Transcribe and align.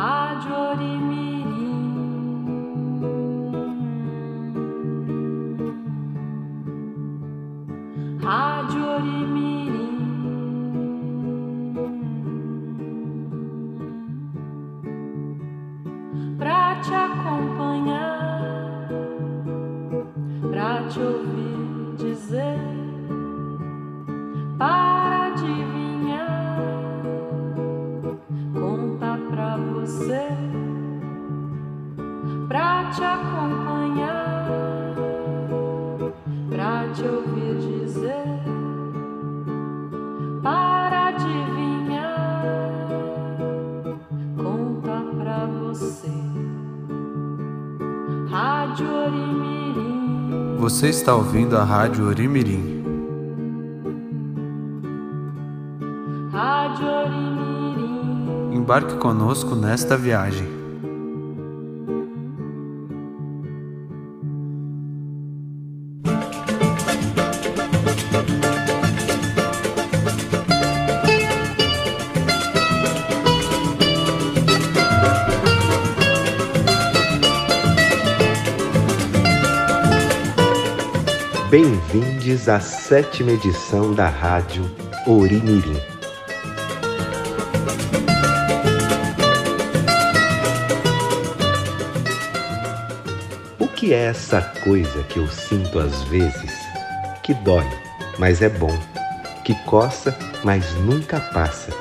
Rádio 0.00 0.80
Você 50.80 50.88
está 50.88 51.14
ouvindo 51.14 51.58
a 51.58 51.62
Rádio 51.62 52.06
Orimirim. 52.06 52.82
Rádio 56.32 56.86
Orimirim. 56.86 58.54
Embarque 58.56 58.94
conosco 58.94 59.54
nesta 59.54 59.94
viagem. 59.94 60.59
Bem-vindos 81.50 82.48
à 82.48 82.60
sétima 82.60 83.32
edição 83.32 83.92
da 83.92 84.08
Rádio 84.08 84.70
Orimirim. 85.04 85.80
O 93.58 93.66
que 93.66 93.92
é 93.92 94.04
essa 94.04 94.40
coisa 94.62 95.02
que 95.08 95.18
eu 95.18 95.26
sinto 95.26 95.80
às 95.80 96.04
vezes? 96.04 96.52
Que 97.24 97.34
dói, 97.34 97.66
mas 98.16 98.42
é 98.42 98.48
bom. 98.48 98.78
Que 99.44 99.56
coça, 99.64 100.16
mas 100.44 100.72
nunca 100.76 101.18
passa. 101.18 101.72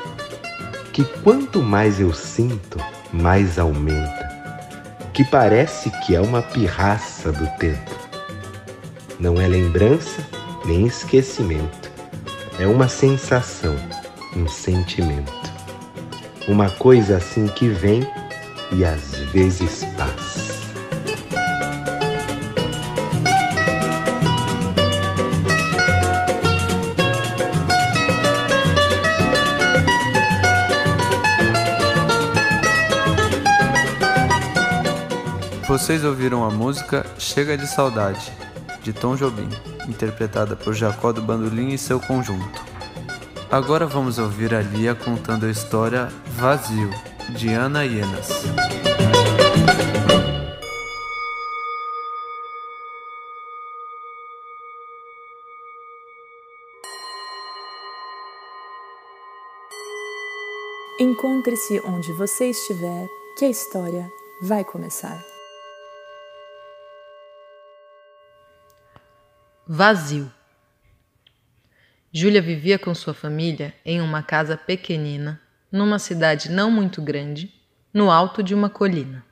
Que 0.92 1.04
quanto 1.22 1.62
mais 1.62 2.00
eu 2.00 2.12
sinto, 2.12 2.80
mais 3.14 3.60
aumenta. 3.60 4.30
Que 5.14 5.24
parece 5.24 5.92
que 5.92 6.16
é 6.16 6.20
uma 6.20 6.42
pirraça 6.42 7.32
do 7.32 7.46
tempo. 7.60 7.99
Não 9.20 9.40
é 9.40 9.46
lembrança 9.46 10.26
nem 10.64 10.88
esquecimento. 10.88 11.92
É 12.58 12.66
uma 12.66 12.88
sensação, 12.88 13.76
um 14.34 14.48
sentimento. 14.48 15.34
Uma 16.48 16.70
coisa 16.70 17.18
assim 17.18 17.46
que 17.48 17.68
vem 17.68 18.08
e 18.72 18.86
às 18.86 19.16
vezes 19.34 19.84
passa. 19.98 20.58
Vocês 35.68 36.06
ouviram 36.06 36.44
a 36.44 36.50
música 36.50 37.06
Chega 37.18 37.58
de 37.58 37.68
Saudade, 37.68 38.32
de 38.92 38.94
Tom 38.94 39.16
Jobim, 39.16 39.48
interpretada 39.88 40.56
por 40.56 40.74
Jacó 40.74 41.12
do 41.12 41.22
Bandolim 41.22 41.70
e 41.70 41.78
seu 41.78 42.00
conjunto. 42.00 42.66
Agora 43.52 43.86
vamos 43.86 44.18
ouvir 44.18 44.54
a 44.54 44.62
Lia 44.62 44.96
contando 44.96 45.46
a 45.46 45.52
história 45.52 46.10
Vazio, 46.26 46.90
de 47.38 47.50
Ana 47.50 47.86
Ienas. 47.86 48.46
Encontre-se 61.00 61.80
onde 61.86 62.12
você 62.14 62.50
estiver, 62.50 63.08
que 63.38 63.46
a 63.46 63.50
história 63.50 64.12
vai 64.42 64.64
começar. 64.64 65.29
Vazio. 69.72 70.34
Júlia 72.12 72.42
vivia 72.42 72.80
com 72.80 72.96
sua 72.96 73.14
família 73.14 73.72
em 73.86 74.02
uma 74.02 74.24
casa 74.24 74.58
pequenina, 74.58 75.40
numa 75.72 76.00
cidade 76.00 76.50
não 76.50 76.72
muito 76.72 77.04
grande, 77.04 77.54
no 77.94 78.10
alto 78.10 78.42
de 78.42 78.56
uma 78.56 78.68
colina. 78.68 79.24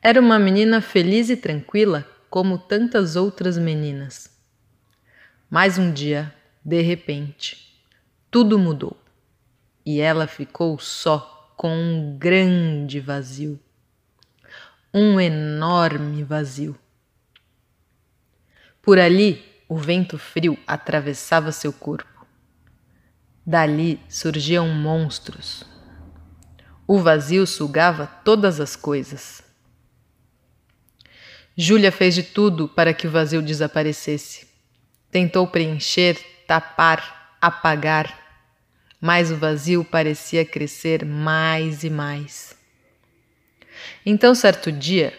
Era 0.00 0.20
uma 0.20 0.38
menina 0.38 0.80
feliz 0.80 1.30
e 1.30 1.36
tranquila, 1.36 2.06
como 2.30 2.58
tantas 2.58 3.16
outras 3.16 3.58
meninas. 3.58 4.30
Mas 5.50 5.78
um 5.78 5.92
dia, 5.92 6.32
de 6.64 6.80
repente, 6.80 7.76
tudo 8.30 8.56
mudou 8.56 8.96
e 9.84 9.98
ela 9.98 10.28
ficou 10.28 10.78
só 10.78 11.52
com 11.56 11.76
um 11.76 12.16
grande 12.16 13.00
vazio. 13.00 13.58
Um 14.94 15.20
enorme 15.20 16.22
vazio. 16.22 16.78
Por 18.88 18.98
ali, 18.98 19.44
o 19.68 19.76
vento 19.76 20.16
frio 20.16 20.58
atravessava 20.66 21.52
seu 21.52 21.70
corpo. 21.74 22.26
Dali 23.44 24.00
surgiam 24.08 24.66
monstros. 24.66 25.62
O 26.86 26.98
vazio 26.98 27.46
sugava 27.46 28.06
todas 28.24 28.60
as 28.60 28.74
coisas. 28.74 29.42
Júlia 31.54 31.92
fez 31.92 32.14
de 32.14 32.22
tudo 32.22 32.66
para 32.66 32.94
que 32.94 33.06
o 33.06 33.10
vazio 33.10 33.42
desaparecesse. 33.42 34.48
Tentou 35.10 35.46
preencher, 35.46 36.18
tapar, 36.46 37.36
apagar, 37.42 38.18
mas 38.98 39.30
o 39.30 39.36
vazio 39.36 39.84
parecia 39.84 40.46
crescer 40.46 41.04
mais 41.04 41.84
e 41.84 41.90
mais. 41.90 42.56
Então, 44.06 44.34
certo 44.34 44.72
dia, 44.72 45.12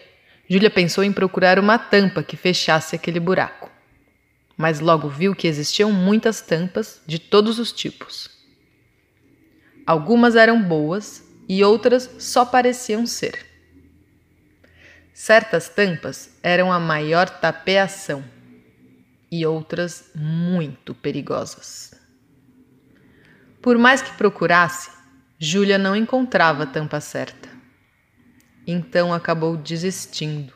Júlia 0.50 0.68
pensou 0.68 1.04
em 1.04 1.12
procurar 1.12 1.60
uma 1.60 1.78
tampa 1.78 2.24
que 2.24 2.36
fechasse 2.36 2.96
aquele 2.96 3.20
buraco, 3.20 3.70
mas 4.56 4.80
logo 4.80 5.08
viu 5.08 5.32
que 5.32 5.46
existiam 5.46 5.92
muitas 5.92 6.40
tampas 6.40 7.00
de 7.06 7.20
todos 7.20 7.60
os 7.60 7.70
tipos. 7.70 8.28
Algumas 9.86 10.34
eram 10.34 10.60
boas 10.60 11.22
e 11.48 11.62
outras 11.62 12.10
só 12.18 12.44
pareciam 12.44 13.06
ser. 13.06 13.46
Certas 15.14 15.68
tampas 15.68 16.36
eram 16.42 16.72
a 16.72 16.80
maior 16.80 17.30
tapeação 17.30 18.24
e 19.30 19.46
outras 19.46 20.10
muito 20.16 20.96
perigosas. 20.96 21.94
Por 23.62 23.78
mais 23.78 24.02
que 24.02 24.16
procurasse, 24.16 24.90
Júlia 25.38 25.78
não 25.78 25.94
encontrava 25.94 26.64
a 26.64 26.66
tampa 26.66 27.00
certa. 27.00 27.49
Então 28.66 29.12
acabou 29.12 29.56
desistindo. 29.56 30.52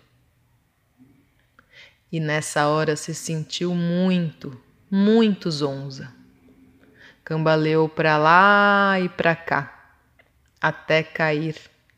E 2.13 2.21
nessa 2.21 2.69
hora 2.69 2.95
se 2.97 3.15
sentiu 3.15 3.75
muito, 3.75 4.61
muito 4.91 5.51
zonza. 5.51 6.13
Cambaleou 7.25 7.89
para 7.89 8.17
lá 8.17 9.01
e 9.01 9.09
para 9.09 9.35
cá, 9.35 9.97
até 10.61 11.03
cair 11.03 11.57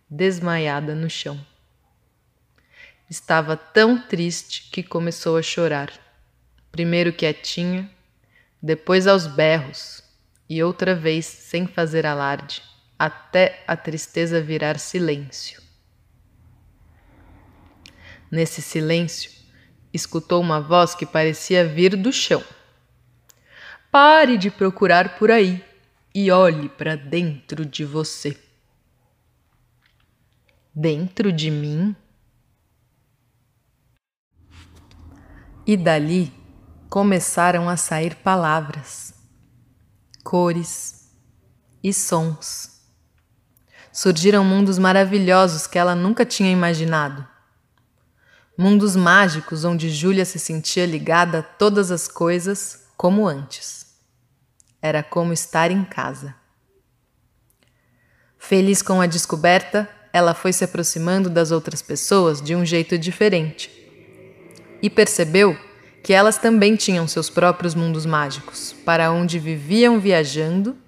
desmaiada 0.08 0.94
no 0.94 1.10
chão. 1.10 1.38
Estava 3.10 3.56
tão 3.56 4.00
triste 4.00 4.70
que 4.70 4.82
começou 4.82 5.36
a 5.36 5.42
chorar, 5.42 5.92
primeiro 6.72 7.12
quietinha, 7.12 7.90
depois 8.62 9.06
aos 9.06 9.26
berros 9.26 10.02
e 10.48 10.62
outra 10.62 10.94
vez 10.94 11.26
sem 11.26 11.66
fazer 11.66 12.06
alarde, 12.06 12.62
até 12.98 13.62
a 13.66 13.76
tristeza 13.76 14.40
virar 14.40 14.78
silêncio. 14.78 15.65
Nesse 18.30 18.60
silêncio, 18.60 19.30
escutou 19.92 20.40
uma 20.40 20.60
voz 20.60 20.94
que 20.94 21.06
parecia 21.06 21.66
vir 21.66 21.96
do 21.96 22.12
chão. 22.12 22.42
Pare 23.90 24.36
de 24.36 24.50
procurar 24.50 25.18
por 25.18 25.30
aí 25.30 25.64
e 26.14 26.30
olhe 26.30 26.68
para 26.68 26.96
dentro 26.96 27.64
de 27.64 27.84
você. 27.84 28.36
dentro 30.76 31.32
de 31.32 31.50
mim? 31.50 31.96
E 35.66 35.74
dali 35.74 36.30
começaram 36.90 37.66
a 37.66 37.78
sair 37.78 38.16
palavras, 38.16 39.14
cores 40.22 41.10
e 41.82 41.94
sons. 41.94 42.82
Surgiram 43.90 44.44
mundos 44.44 44.78
maravilhosos 44.78 45.66
que 45.66 45.78
ela 45.78 45.94
nunca 45.94 46.26
tinha 46.26 46.52
imaginado. 46.52 47.26
Mundos 48.58 48.96
mágicos 48.96 49.64
onde 49.64 49.90
Júlia 49.90 50.24
se 50.24 50.38
sentia 50.38 50.86
ligada 50.86 51.40
a 51.40 51.42
todas 51.42 51.90
as 51.90 52.08
coisas 52.08 52.86
como 52.96 53.28
antes. 53.28 53.86
Era 54.80 55.02
como 55.02 55.32
estar 55.32 55.70
em 55.70 55.84
casa. 55.84 56.34
Feliz 58.38 58.80
com 58.80 58.98
a 58.98 59.06
descoberta, 59.06 59.86
ela 60.10 60.32
foi 60.32 60.54
se 60.54 60.64
aproximando 60.64 61.28
das 61.28 61.50
outras 61.50 61.82
pessoas 61.82 62.40
de 62.40 62.56
um 62.56 62.64
jeito 62.64 62.96
diferente. 62.96 63.70
E 64.80 64.88
percebeu 64.88 65.58
que 66.02 66.14
elas 66.14 66.38
também 66.38 66.76
tinham 66.76 67.06
seus 67.06 67.28
próprios 67.28 67.74
mundos 67.74 68.06
mágicos, 68.06 68.74
para 68.86 69.12
onde 69.12 69.38
viviam 69.38 70.00
viajando 70.00 70.78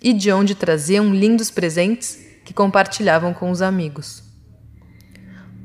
e 0.00 0.12
de 0.12 0.30
onde 0.30 0.54
traziam 0.54 1.12
lindos 1.12 1.50
presentes 1.50 2.20
que 2.44 2.54
compartilhavam 2.54 3.34
com 3.34 3.50
os 3.50 3.62
amigos. 3.62 4.22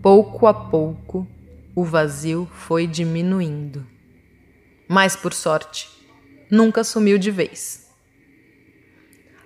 Pouco 0.01 0.47
a 0.47 0.53
pouco, 0.53 1.27
o 1.75 1.83
vazio 1.83 2.49
foi 2.53 2.85
diminuindo. 2.87 3.87
Mas, 4.87 5.15
por 5.15 5.33
sorte, 5.33 5.89
nunca 6.49 6.83
sumiu 6.83 7.17
de 7.17 7.31
vez. 7.31 7.89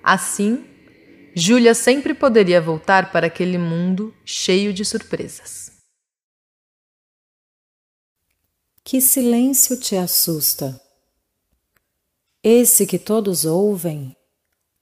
Assim, 0.04 0.66
Júlia 1.36 1.74
sempre 1.74 2.14
poderia 2.14 2.62
voltar 2.62 3.12
para 3.12 3.28
aquele 3.28 3.58
mundo 3.58 4.16
cheio 4.24 4.74
de 4.74 4.86
surpresas. 4.86 5.72
Que 8.84 9.02
silêncio 9.02 9.80
te 9.80 9.96
assusta? 9.96 10.80
Esse 12.44 12.86
que 12.86 13.00
todos 13.00 13.44
ouvem 13.44 14.16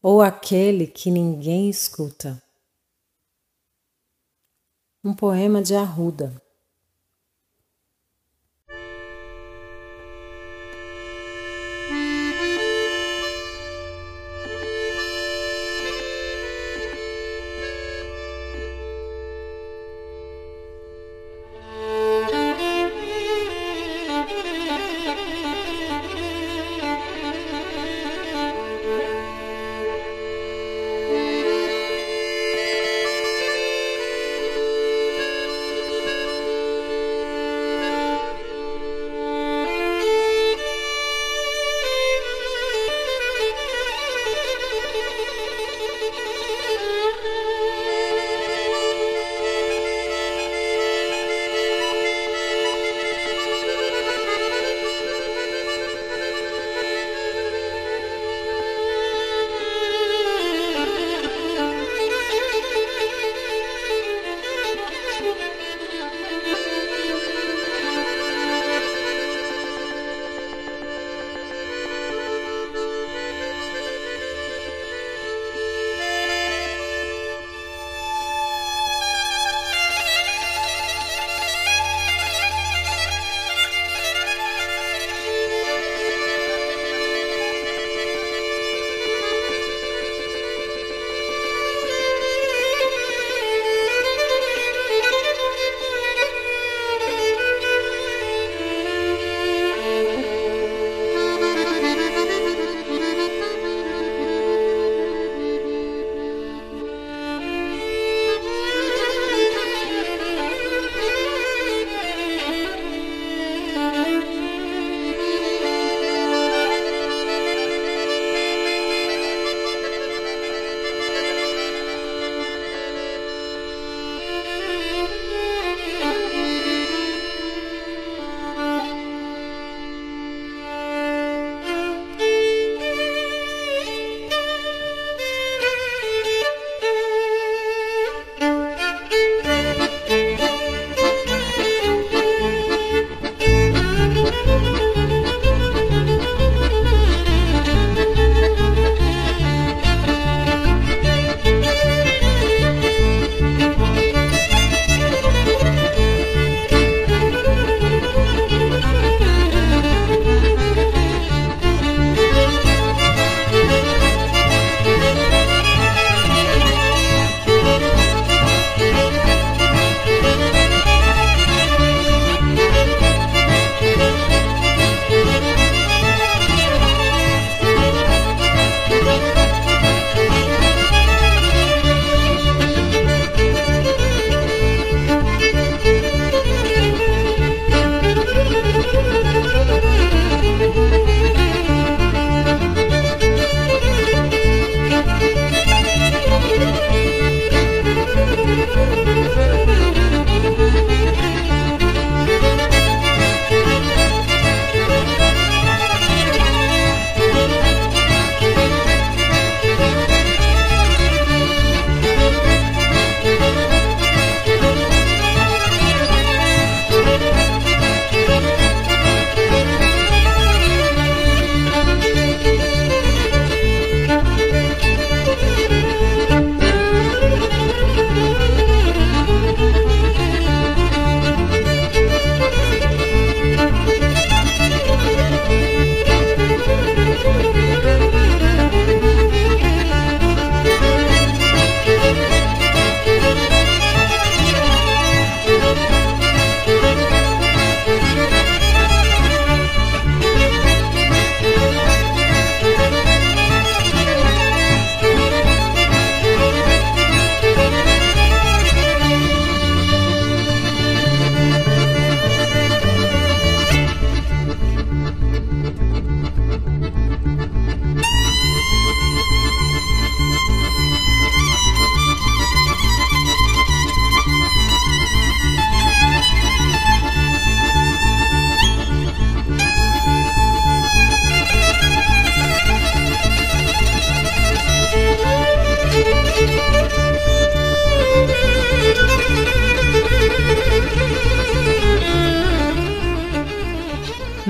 ou 0.01 0.21
aquele 0.21 0.85
que 0.85 1.09
ninguém 1.09 1.69
escuta? 1.69 2.43
Um 5.01 5.13
poema 5.13 5.61
de 5.61 5.73
Arruda. 5.73 6.42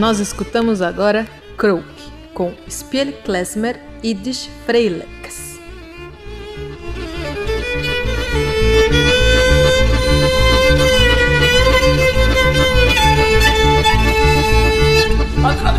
Nós 0.03 0.19
escutamos 0.19 0.81
agora 0.81 1.25
Krook 1.57 1.87
com 2.33 2.53
Spielklemmer 2.69 3.79
e 4.03 4.13
Dish 4.13 4.49
Freilex. 4.65 5.61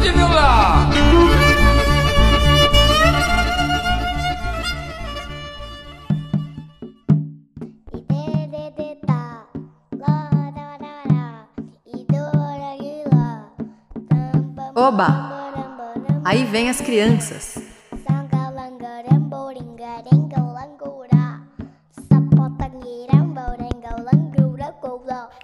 De 0.01 0.13
meu! 0.13 0.94
Aí 16.25 16.45
vem 16.45 16.71
as 16.71 16.81
crianças. 16.81 17.59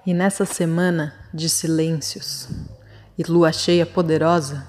E 0.07 0.14
nessa 0.14 0.45
semana 0.45 1.14
de 1.35 1.49
silêncios 1.49 2.49
e 3.19 3.25
lua 3.25 3.52
cheia 3.52 3.85
poderosa, 3.85 4.66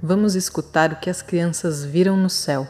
vamos 0.00 0.36
escutar 0.36 0.92
o 0.92 0.96
que 0.96 1.10
as 1.10 1.20
crianças 1.20 1.84
viram 1.84 2.16
no 2.16 2.30
céu. 2.30 2.66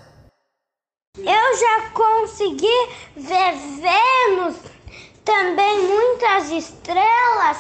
Eu 1.19 1.25
já 1.25 1.91
consegui 1.93 2.89
ver 3.17 3.53
Vênus, 3.81 4.57
também 5.25 5.87
muitas 5.87 6.51
estrelas, 6.51 7.59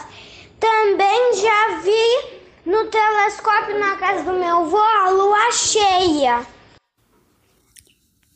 também 0.59 1.35
já 1.35 1.80
vi 1.82 2.42
no 2.64 2.88
telescópio 2.88 3.78
na 3.78 3.97
casa 3.97 4.23
do 4.23 4.38
meu 4.38 4.59
avô 4.59 4.78
a 4.78 5.11
lua 5.11 5.52
cheia. 5.52 6.47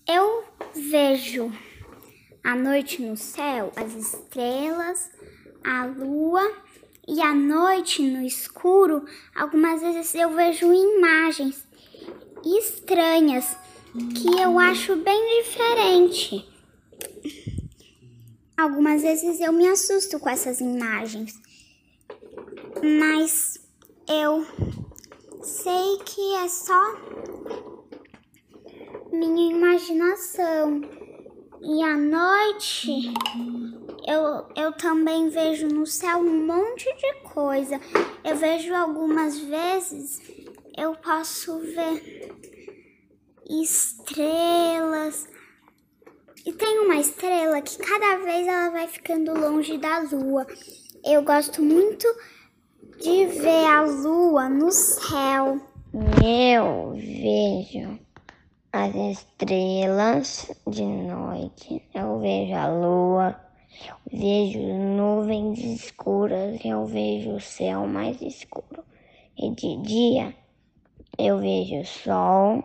Eu 0.07 0.45
vejo 0.75 1.53
à 2.43 2.55
noite 2.55 3.03
no 3.03 3.17
céu 3.17 3.73
as 3.77 3.93
estrelas, 3.95 5.11
a 5.65 5.85
lua 5.87 6.43
e 7.07 7.21
à 7.21 7.33
noite 7.33 8.03
no 8.03 8.23
escuro, 8.23 9.05
algumas 9.35 9.81
vezes 9.81 10.15
eu 10.15 10.31
vejo 10.31 10.73
imagens 10.73 11.65
estranhas 12.45 13.57
que 14.15 14.41
eu 14.41 14.59
acho 14.59 14.97
bem 14.97 15.43
diferente. 15.43 16.49
Algumas 18.57 19.03
vezes 19.03 19.41
eu 19.41 19.53
me 19.53 19.69
assusto 19.69 20.19
com 20.19 20.29
essas 20.29 20.61
imagens, 20.61 21.35
mas 22.83 23.66
eu 24.09 24.47
sei 25.43 25.99
que 26.05 26.35
é 26.37 26.49
só 26.49 26.97
minha 29.13 29.51
imaginação. 29.51 30.81
E 31.61 31.83
à 31.83 31.97
noite 31.97 33.13
eu, 34.07 34.47
eu 34.55 34.73
também 34.73 35.29
vejo 35.29 35.67
no 35.67 35.87
céu 35.87 36.19
um 36.19 36.47
monte 36.47 36.85
de 36.85 37.15
coisa. 37.33 37.81
Eu 38.23 38.37
vejo 38.37 38.73
algumas 38.75 39.39
vezes, 39.39 40.21
eu 40.77 40.95
posso 40.95 41.59
ver 41.59 42.33
estrelas. 43.49 45.29
E 46.45 46.53
tem 46.53 46.79
uma 46.79 46.97
estrela 46.97 47.61
que 47.61 47.77
cada 47.79 48.19
vez 48.19 48.47
ela 48.47 48.71
vai 48.71 48.87
ficando 48.87 49.35
longe 49.35 49.77
da 49.79 49.99
lua. 49.99 50.47
Eu 51.05 51.23
gosto 51.23 51.61
muito 51.61 52.07
de 52.99 53.27
ver 53.27 53.67
a 53.67 53.83
lua 53.83 54.49
no 54.49 54.73
céu. 54.73 55.61
Eu 55.93 56.93
vejo 56.93 57.99
as 58.73 58.95
estrelas 58.95 60.51
de 60.67 60.85
noite, 60.85 61.83
eu 61.95 62.19
vejo 62.19 62.55
a 62.55 62.69
lua, 62.69 63.41
eu 63.87 64.19
vejo 64.19 64.61
nuvens 64.61 65.59
escuras, 65.59 66.59
eu 66.65 66.87
vejo 66.87 67.37
o 67.37 67.41
céu 67.41 67.87
mais 67.87 68.21
escuro. 68.23 68.85
E 69.39 69.51
de 69.51 69.83
dia 69.83 70.35
eu 71.19 71.39
vejo 71.39 71.81
o 71.81 71.87
sol, 71.87 72.65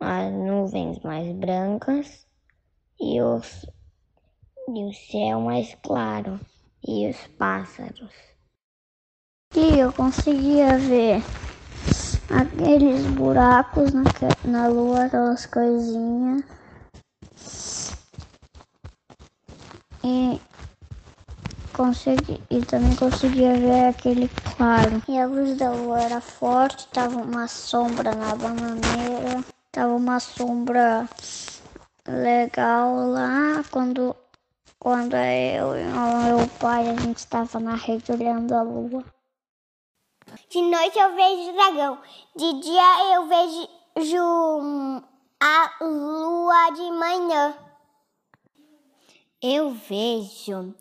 as 0.00 0.32
nuvens 0.32 0.98
mais 1.00 1.32
brancas 1.36 2.26
e, 3.00 3.20
os, 3.20 3.66
e 4.68 4.84
o 4.84 4.92
céu 4.92 5.40
mais 5.40 5.76
claro 5.82 6.40
e 6.86 7.08
os 7.08 7.26
pássaros. 7.38 8.29
E 9.52 9.80
eu 9.80 9.92
conseguia 9.92 10.78
ver 10.78 11.22
aqueles 12.30 13.04
buracos 13.06 13.92
na, 13.92 14.04
na 14.44 14.68
lua, 14.68 15.06
aquelas 15.06 15.44
coisinhas. 15.46 16.44
E, 20.04 20.40
consegui, 21.72 22.40
e 22.48 22.60
também 22.62 22.94
conseguia 22.94 23.54
ver 23.54 23.88
aquele 23.88 24.30
claro. 24.56 25.02
E 25.08 25.18
a 25.18 25.26
luz 25.26 25.58
da 25.58 25.72
lua 25.72 26.00
era 26.00 26.20
forte, 26.20 26.86
tava 26.88 27.16
uma 27.16 27.48
sombra 27.48 28.14
na 28.14 28.36
bananeira, 28.36 29.44
tava 29.72 29.94
uma 29.94 30.20
sombra 30.20 31.08
legal 32.06 33.08
lá 33.08 33.64
quando, 33.70 34.14
quando 34.78 35.16
eu 35.16 35.76
e 35.76 35.84
o 35.84 36.38
meu 36.38 36.48
pai 36.60 36.88
a 36.88 36.94
gente 37.00 37.18
estava 37.18 37.58
na 37.58 37.74
rede 37.74 38.12
olhando 38.12 38.54
a 38.54 38.62
lua. 38.62 39.04
De 40.48 40.62
noite 40.62 40.98
eu 40.98 41.14
vejo 41.14 41.52
dragão, 41.52 41.98
de 42.36 42.60
dia 42.60 43.14
eu 43.14 43.26
vejo 43.26 43.68
a 45.40 45.72
lua 45.80 46.70
de 46.70 46.90
manhã. 46.92 47.54
Eu 49.42 49.70
vejo 49.70 50.74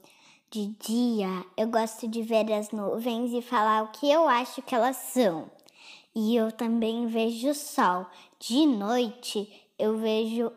de 0.52 0.68
dia, 0.68 1.46
eu 1.56 1.68
gosto 1.68 2.08
de 2.08 2.22
ver 2.22 2.52
as 2.52 2.72
nuvens 2.72 3.32
e 3.34 3.42
falar 3.42 3.84
o 3.84 3.92
que 3.92 4.12
eu 4.12 4.28
acho 4.28 4.62
que 4.62 4.76
elas 4.76 4.98
são. 4.98 5.50
E 6.14 6.36
eu 6.36 6.52
também 6.52 7.08
vejo 7.08 7.50
o 7.50 7.56
sol. 7.56 8.06
De 8.40 8.66
noite, 8.66 9.50
eu 9.78 9.98
vejo 9.98 10.52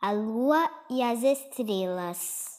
a 0.00 0.12
lua 0.12 0.70
e 0.90 1.02
as 1.02 1.22
estrelas. 1.22 2.57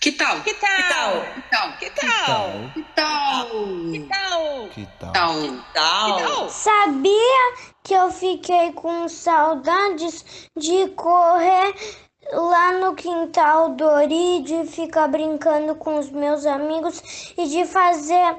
Que 0.00 0.12
tal? 0.12 0.40
Que 0.42 0.54
tal? 0.54 0.76
Que 0.76 0.82
tal? 0.88 1.22
Que 1.22 1.50
tal? 1.50 1.76
Que 1.78 1.90
tal? 1.90 2.70
Que 2.72 2.82
tal? 2.94 3.88
Que 3.88 4.00
tal? 4.06 4.68
Que 4.70 4.86
tal? 5.74 6.16
Que 6.16 6.22
tal? 6.22 6.50
Sabia 6.50 7.54
que 7.82 7.94
eu 7.94 8.10
fiquei 8.10 8.72
com 8.72 9.08
saudades 9.08 10.48
de 10.56 10.88
correr 10.90 11.74
lá 12.32 12.72
no 12.74 12.94
quintal 12.94 13.70
do 13.70 13.84
Ori, 13.84 14.42
de 14.42 14.64
ficar 14.66 15.08
brincando 15.08 15.74
com 15.74 15.98
os 15.98 16.10
meus 16.10 16.46
amigos 16.46 17.02
e 17.36 17.48
de 17.48 17.64
fazer 17.64 18.36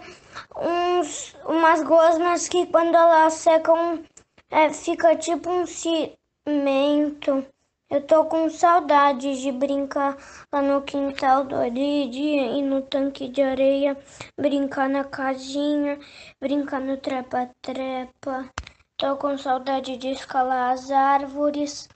uns, 0.56 1.36
umas 1.46 1.82
gosmas 1.84 2.48
que 2.48 2.68
quando 2.68 2.96
elas 2.96 3.34
secam 3.34 4.04
é, 4.50 4.72
fica 4.72 5.16
tipo 5.16 5.50
um 5.50 5.66
cimento. 5.66 7.46
Eu 7.92 8.02
tô 8.06 8.26
com 8.26 8.48
saudade 8.52 9.42
de 9.42 9.52
brincar 9.52 10.16
lá 10.54 10.62
no 10.62 10.84
quintal 10.84 11.44
do 11.44 11.58
de 11.72 12.20
ir 12.20 12.62
no 12.62 12.84
tanque 12.84 13.28
de 13.28 13.42
areia, 13.42 13.98
brincar 14.40 14.88
na 14.88 15.04
casinha, 15.04 15.98
brincar 16.40 16.82
no 16.82 16.98
trepa-trepa. 16.98 18.48
Tô 18.96 19.18
com 19.18 19.36
saudade 19.40 19.98
de 19.98 20.10
escalar 20.10 20.74
as 20.74 20.92
árvores. 20.92 21.90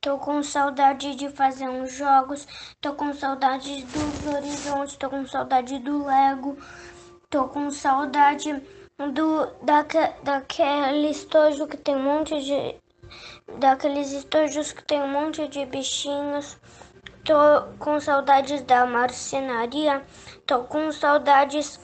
Tô 0.00 0.18
com 0.18 0.40
saudade 0.40 1.16
de 1.16 1.28
fazer 1.28 1.68
uns 1.68 1.92
jogos. 1.92 2.46
Tô 2.80 2.94
com 2.94 3.12
saudade 3.12 3.84
dos 3.86 4.32
horizontes. 4.32 4.96
Tô 4.96 5.10
com 5.10 5.26
saudade 5.26 5.80
do 5.80 6.06
Lego. 6.06 6.56
Tô 7.28 7.48
com 7.48 7.72
saudade 7.72 8.62
do 8.96 9.46
daque, 9.64 9.98
daquele 10.22 11.10
estojo 11.10 11.66
que 11.66 11.76
tem 11.76 11.96
um 11.96 12.04
monte 12.04 12.40
de 12.40 12.83
daqueles 13.58 14.12
estojos 14.12 14.72
que 14.72 14.84
tem 14.84 15.02
um 15.02 15.08
monte 15.08 15.46
de 15.48 15.64
bichinhos. 15.66 16.58
Tô 17.24 17.34
com 17.78 17.98
saudades 18.00 18.62
da 18.62 18.84
marcenaria. 18.86 20.04
Tô 20.46 20.64
com 20.64 20.92
saudades 20.92 21.80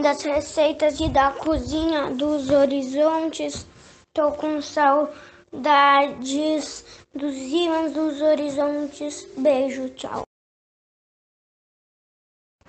das 0.00 0.22
receitas 0.22 1.00
e 1.00 1.08
da 1.08 1.32
cozinha 1.32 2.10
dos 2.10 2.50
horizontes. 2.50 3.66
Tô 4.14 4.32
com 4.32 4.60
saudades 4.62 5.12
dos 7.14 7.34
ímãs 7.34 7.92
dos 7.92 8.20
horizontes. 8.20 9.26
Beijo, 9.36 9.88
tchau. 9.90 10.22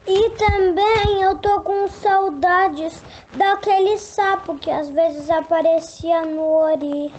E 0.05 0.29
também 0.31 1.21
eu 1.21 1.37
tô 1.37 1.61
com 1.61 1.87
saudades 1.87 3.01
daquele 3.37 3.97
sapo 3.97 4.57
que 4.57 4.69
às 4.69 4.89
vezes 4.89 5.29
aparecia 5.29 6.25
no 6.25 6.41
Ori. 6.41 7.09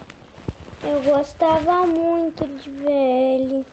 Eu 0.87 1.03
gostava 1.03 1.87
muito 1.87 2.47
de 2.47 2.71
ver 2.71 2.91
ele. 2.91 3.67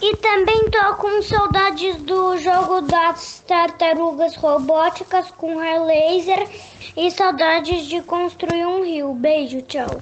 E 0.00 0.16
também 0.18 0.70
tô 0.70 0.94
com 0.94 1.20
saudades 1.22 1.96
do 2.02 2.38
jogo 2.38 2.82
das 2.82 3.40
tartarugas 3.40 4.36
robóticas 4.36 5.32
com 5.32 5.58
raio 5.58 5.84
laser 5.84 6.48
e 6.96 7.10
saudades 7.10 7.86
de 7.86 8.00
construir 8.02 8.64
um 8.64 8.84
rio. 8.84 9.12
Beijo, 9.12 9.60
tchau. 9.62 10.00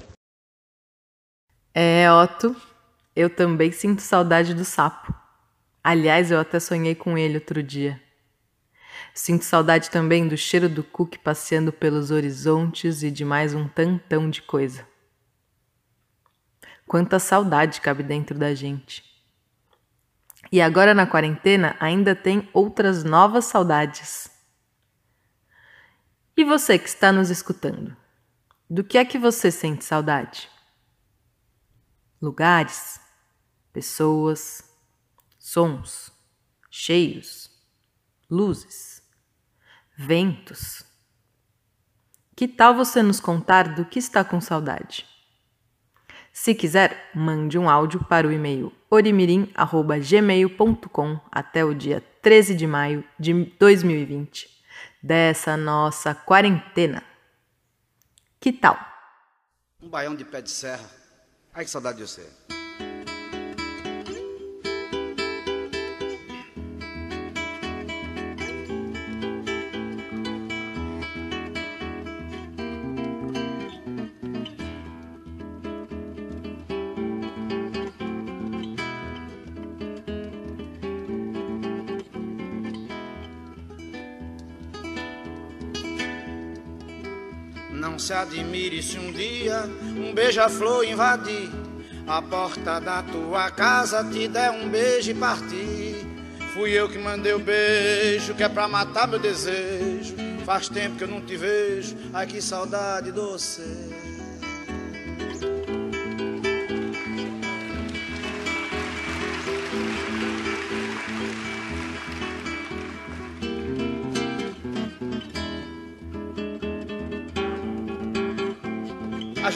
É, 1.73 2.11
Otto, 2.11 2.55
eu 3.15 3.29
também 3.29 3.71
sinto 3.71 4.01
saudade 4.03 4.53
do 4.53 4.63
sapo. 4.63 5.11
Aliás, 5.83 6.29
eu 6.29 6.39
até 6.39 6.59
sonhei 6.59 6.93
com 6.93 7.17
ele 7.17 7.35
outro 7.35 7.63
dia. 7.63 7.99
Sinto 9.15 9.43
saudade 9.43 9.89
também 9.89 10.27
do 10.27 10.37
cheiro 10.37 10.69
do 10.69 10.83
cookie 10.83 11.17
passeando 11.17 11.73
pelos 11.73 12.11
horizontes 12.11 13.01
e 13.01 13.09
de 13.09 13.25
mais 13.25 13.55
um 13.55 13.67
tantão 13.67 14.29
de 14.29 14.43
coisa. 14.43 14.88
Quanta 16.89 17.19
saudade 17.19 17.81
cabe 17.81 18.01
dentro 18.01 18.35
da 18.35 18.55
gente. 18.55 19.03
E 20.51 20.59
agora 20.59 20.91
na 20.91 21.05
quarentena 21.05 21.77
ainda 21.79 22.15
tem 22.15 22.49
outras 22.51 23.03
novas 23.03 23.45
saudades. 23.45 24.31
E 26.35 26.43
você 26.43 26.79
que 26.79 26.89
está 26.89 27.11
nos 27.11 27.29
escutando, 27.29 27.95
do 28.67 28.83
que 28.83 28.97
é 28.97 29.05
que 29.05 29.19
você 29.19 29.51
sente 29.51 29.85
saudade? 29.85 30.49
Lugares, 32.19 32.99
pessoas, 33.71 34.63
sons, 35.37 36.11
cheiros, 36.71 37.51
luzes, 38.27 39.03
ventos. 39.95 40.83
Que 42.35 42.47
tal 42.47 42.73
você 42.73 43.03
nos 43.03 43.19
contar 43.19 43.75
do 43.75 43.85
que 43.85 43.99
está 43.99 44.23
com 44.23 44.41
saudade? 44.41 45.05
Se 46.41 46.55
quiser, 46.55 47.11
mande 47.13 47.59
um 47.59 47.69
áudio 47.69 48.01
para 48.05 48.25
o 48.25 48.31
e-mail 48.31 48.71
orimirim.gmail.com 48.89 51.19
até 51.29 51.65
o 51.65 51.75
dia 51.75 52.01
13 52.21 52.55
de 52.55 52.65
maio 52.65 53.03
de 53.19 53.33
2020, 53.59 54.49
dessa 55.03 55.57
nossa 55.57 56.15
quarentena. 56.15 57.03
Que 58.39 58.53
tal? 58.53 58.79
Um 59.83 59.89
baião 59.89 60.15
de 60.15 60.23
pé 60.23 60.41
de 60.41 60.49
serra. 60.49 60.89
Ai, 61.53 61.65
que 61.65 61.71
saudade 61.71 61.97
de 61.97 62.03
você. 62.03 62.25
Se 88.09 88.13
admire 88.13 88.81
se 88.81 88.97
um 88.97 89.11
dia 89.11 89.69
um 89.95 90.11
beija-flor 90.15 90.83
invadir 90.83 91.47
a 92.07 92.19
porta 92.19 92.79
da 92.79 93.03
tua 93.03 93.51
casa, 93.51 94.03
te 94.03 94.27
der 94.27 94.49
um 94.49 94.67
beijo 94.67 95.11
e 95.11 95.13
partir. 95.13 96.07
Fui 96.55 96.71
eu 96.71 96.89
que 96.89 96.97
mandei 96.97 97.33
o 97.33 97.39
beijo, 97.39 98.33
que 98.33 98.41
é 98.41 98.49
pra 98.49 98.67
matar 98.67 99.07
meu 99.07 99.19
desejo. 99.19 100.15
Faz 100.43 100.67
tempo 100.67 100.95
que 100.95 101.03
eu 101.03 101.07
não 101.07 101.21
te 101.21 101.37
vejo, 101.37 101.95
ai 102.11 102.25
que 102.25 102.41
saudade 102.41 103.11
doce. 103.11 103.61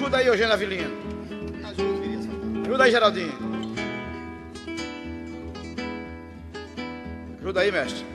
Ajuda 0.03 0.17
aí, 0.17 0.27
Eugênio 0.27 0.51
Avilino. 0.51 0.91
Ajuda 2.65 2.83
aí, 2.83 2.91
Geraldinho. 2.91 3.33
Ajuda 7.39 7.61
aí, 7.61 7.71
mestre. 7.71 8.05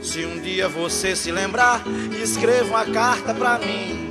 Se 0.00 0.24
um 0.24 0.40
dia 0.40 0.68
você 0.68 1.16
se 1.16 1.32
lembrar, 1.32 1.82
escreva 2.22 2.68
uma 2.68 2.84
carta 2.86 3.34
pra 3.34 3.58
mim. 3.58 4.08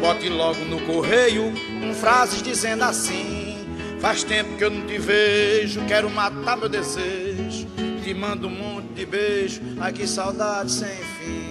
Bote 0.00 0.28
logo 0.28 0.64
no 0.64 0.80
correio 0.80 1.52
com 1.80 1.94
frases 1.94 2.42
dizendo 2.42 2.82
assim: 2.82 3.56
Faz 4.00 4.24
tempo 4.24 4.56
que 4.56 4.64
eu 4.64 4.70
não 4.70 4.84
te 4.88 4.98
vejo, 4.98 5.86
quero 5.86 6.10
matar 6.10 6.56
meu 6.56 6.68
desejo. 6.68 7.68
Te 8.02 8.12
mando 8.12 8.48
um 8.48 8.50
monte 8.50 8.88
de 8.88 9.06
beijo, 9.06 9.62
ai 9.80 9.92
que 9.92 10.04
saudade 10.04 10.72
sem 10.72 10.88
fim. 10.88 11.48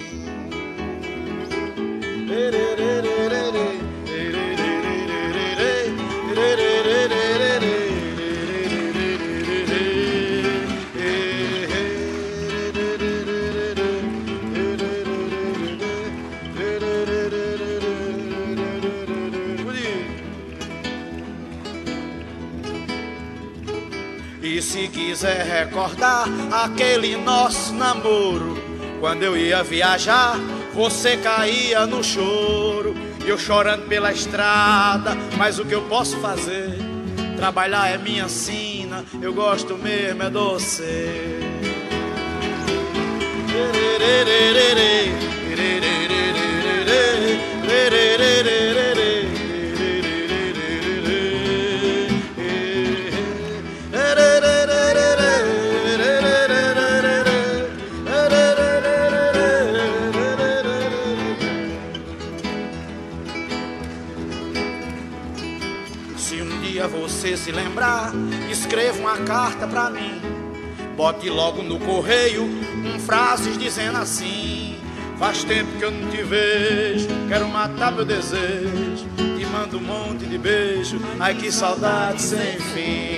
E 24.57 24.61
se 24.61 24.87
quiser 24.87 25.45
recordar 25.45 26.25
aquele 26.51 27.15
nosso 27.17 27.73
namoro, 27.73 28.57
quando 28.99 29.21
eu 29.21 29.37
ia 29.37 29.61
viajar, 29.61 30.35
você 30.73 31.17
caía 31.17 31.85
no 31.85 32.03
choro, 32.03 32.86
eu 33.29 33.37
chorando 33.37 33.87
pela 33.87 34.11
estrada, 34.11 35.15
mas 35.37 35.59
o 35.59 35.65
que 35.65 35.75
eu 35.75 35.81
posso 35.83 36.17
fazer? 36.17 36.77
Trabalhar 37.35 37.89
é 37.89 37.97
minha 37.97 38.27
sina, 38.29 39.03
eu 39.21 39.33
gosto 39.33 39.77
mesmo 39.77 40.23
é 40.23 40.29
doce. 40.29 40.83
Se 67.47 67.51
lembrar, 67.53 68.11
escreva 68.51 68.99
uma 68.99 69.19
carta 69.19 69.65
pra 69.65 69.89
mim. 69.89 70.19
Bote 70.97 71.29
logo 71.29 71.63
no 71.63 71.79
correio 71.79 72.45
com 72.83 72.99
frases 72.99 73.57
dizendo 73.57 73.97
assim: 73.99 74.75
Faz 75.17 75.45
tempo 75.45 75.71
que 75.77 75.85
eu 75.85 75.91
não 75.91 76.09
te 76.09 76.21
vejo, 76.23 77.07
quero 77.29 77.47
matar 77.47 77.93
meu 77.93 78.03
desejo. 78.03 79.07
Te 79.15 79.45
mando 79.45 79.77
um 79.77 79.81
monte 79.81 80.25
de 80.25 80.37
beijo, 80.37 80.99
ai 81.21 81.35
que 81.35 81.49
saudade 81.49 82.21
sem 82.21 82.59
fim. 82.59 83.16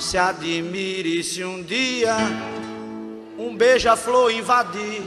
Se 0.00 0.16
admire 0.16 1.22
se 1.22 1.44
um 1.44 1.62
dia 1.62 2.16
um 3.38 3.54
beija-flor 3.54 4.32
invadir 4.32 5.02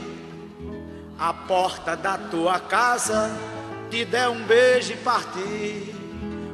a 1.18 1.32
porta 1.32 1.96
da 1.96 2.16
tua 2.16 2.60
casa, 2.60 3.30
te 3.90 4.04
der 4.04 4.28
um 4.28 4.44
beijo 4.44 4.92
e 4.92 4.96
partir. 4.96 5.94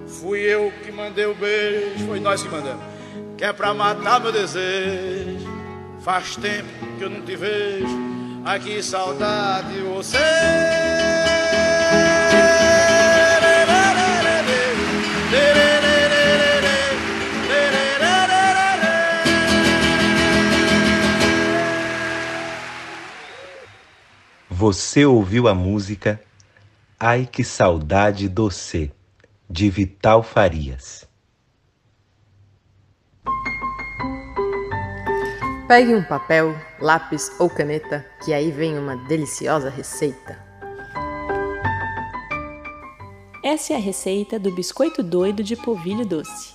Fui 0.06 0.40
eu 0.40 0.72
que 0.82 0.90
mandei 0.90 1.26
o 1.26 1.34
beijo, 1.34 2.06
foi 2.06 2.18
nós 2.18 2.42
que 2.42 2.48
mandamos. 2.48 2.82
Que 3.36 3.44
é 3.44 3.52
pra 3.52 3.74
matar 3.74 4.18
meu 4.20 4.32
desejo. 4.32 5.46
Faz 6.02 6.34
tempo 6.34 6.68
que 6.98 7.04
eu 7.04 7.10
não 7.10 7.20
te 7.20 7.36
vejo. 7.36 7.98
Ai 8.44 8.58
que 8.58 8.82
saudade 8.82 9.74
de 9.74 9.80
você. 9.80 10.16
Você 24.60 25.06
ouviu 25.06 25.48
a 25.48 25.54
música 25.54 26.20
Ai 26.98 27.24
que 27.24 27.42
saudade 27.42 28.28
doce, 28.28 28.92
de 29.48 29.70
Vital 29.70 30.22
Farias. 30.22 31.08
Pegue 35.66 35.94
um 35.94 36.04
papel, 36.04 36.54
lápis 36.78 37.32
ou 37.40 37.48
caneta, 37.48 38.04
que 38.22 38.34
aí 38.34 38.50
vem 38.50 38.78
uma 38.78 38.96
deliciosa 39.08 39.70
receita. 39.70 40.38
Essa 43.42 43.72
é 43.72 43.76
a 43.76 43.80
receita 43.80 44.38
do 44.38 44.54
biscoito 44.54 45.02
doido 45.02 45.42
de 45.42 45.56
polvilho 45.56 46.04
doce. 46.04 46.54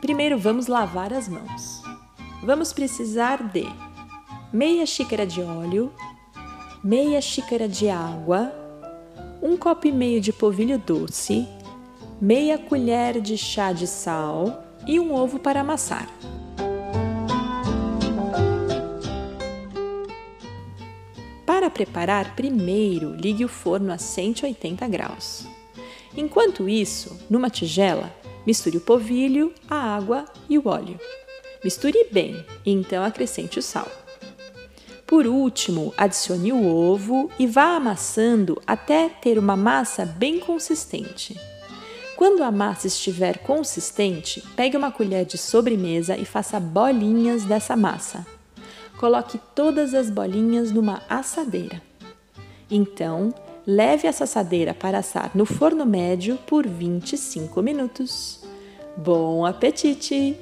Primeiro 0.00 0.36
vamos 0.36 0.66
lavar 0.66 1.12
as 1.12 1.28
mãos. 1.28 1.84
Vamos 2.42 2.72
precisar 2.72 3.44
de 3.44 3.64
meia 4.52 4.84
xícara 4.84 5.24
de 5.24 5.40
óleo, 5.40 5.94
meia 6.82 7.20
xícara 7.20 7.68
de 7.68 7.88
água, 7.88 8.52
um 9.42 9.56
copo 9.56 9.86
e 9.86 9.92
meio 9.92 10.20
de 10.20 10.32
polvilho 10.32 10.78
doce, 10.78 11.46
meia 12.20 12.56
colher 12.56 13.20
de 13.20 13.36
chá 13.36 13.72
de 13.72 13.86
sal 13.86 14.64
e 14.86 14.98
um 15.00 15.12
ovo 15.12 15.38
para 15.38 15.60
amassar. 15.60 16.08
Para 21.44 21.68
preparar, 21.70 22.36
primeiro 22.36 23.14
ligue 23.14 23.44
o 23.44 23.48
forno 23.48 23.92
a 23.92 23.98
180 23.98 24.86
graus. 24.86 25.46
Enquanto 26.16 26.68
isso, 26.68 27.18
numa 27.28 27.50
tigela, 27.50 28.14
misture 28.46 28.76
o 28.76 28.80
polvilho, 28.80 29.52
a 29.68 29.76
água 29.76 30.24
e 30.48 30.56
o 30.58 30.68
óleo. 30.68 30.98
Misture 31.62 32.06
bem 32.12 32.44
e 32.64 32.70
então 32.70 33.02
acrescente 33.02 33.58
o 33.58 33.62
sal. 33.62 33.88
Por 35.08 35.26
último, 35.26 35.94
adicione 35.96 36.52
o 36.52 36.66
ovo 36.66 37.30
e 37.38 37.46
vá 37.46 37.76
amassando 37.76 38.60
até 38.66 39.08
ter 39.08 39.38
uma 39.38 39.56
massa 39.56 40.04
bem 40.04 40.38
consistente. 40.38 41.34
Quando 42.14 42.42
a 42.42 42.50
massa 42.50 42.88
estiver 42.88 43.38
consistente, 43.38 44.44
pegue 44.54 44.76
uma 44.76 44.92
colher 44.92 45.24
de 45.24 45.38
sobremesa 45.38 46.14
e 46.14 46.26
faça 46.26 46.60
bolinhas 46.60 47.44
dessa 47.46 47.74
massa. 47.74 48.26
Coloque 48.98 49.40
todas 49.54 49.94
as 49.94 50.10
bolinhas 50.10 50.70
numa 50.70 51.00
assadeira. 51.08 51.80
Então, 52.70 53.32
leve 53.66 54.06
essa 54.06 54.24
assadeira 54.24 54.74
para 54.74 54.98
assar 54.98 55.30
no 55.34 55.46
forno 55.46 55.86
médio 55.86 56.36
por 56.46 56.66
25 56.66 57.62
minutos. 57.62 58.44
Bom 58.94 59.46
apetite! 59.46 60.36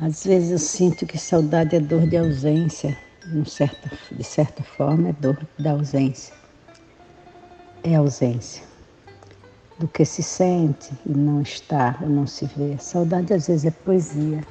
Às 0.00 0.24
vezes 0.24 0.50
eu 0.52 0.58
sinto 0.58 1.04
que 1.04 1.18
saudade 1.18 1.74
é 1.74 1.80
dor 1.80 2.06
de 2.06 2.16
ausência, 2.16 2.96
de 3.26 4.24
certa 4.24 4.62
forma 4.62 5.08
é 5.08 5.12
dor 5.12 5.36
da 5.58 5.72
ausência. 5.72 6.32
É 7.82 7.96
ausência 7.96 8.62
do 9.78 9.88
que 9.88 10.04
se 10.04 10.22
sente 10.22 10.92
e 11.04 11.10
não 11.10 11.40
está 11.42 11.98
ou 12.00 12.08
não 12.08 12.26
se 12.26 12.46
vê. 12.56 12.76
Saudade 12.78 13.32
às 13.32 13.48
vezes 13.48 13.64
é 13.64 13.70
poesia, 13.72 14.44